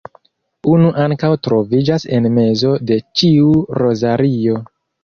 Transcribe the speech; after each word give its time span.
Unu 0.71 0.87
ankaŭ 1.03 1.29
troviĝas 1.49 2.09
en 2.19 2.27
mezo 2.41 2.75
de 2.89 3.01
ĉiu 3.21 3.57
rozario. 3.85 4.63